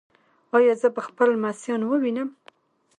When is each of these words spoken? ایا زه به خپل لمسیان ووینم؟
ایا 0.55 0.73
زه 0.81 0.87
به 0.95 1.01
خپل 1.07 1.27
لمسیان 1.35 1.81
ووینم؟ 1.83 2.29